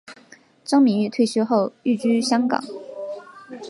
[0.63, 2.59] 张敏钰退休后寓居香港。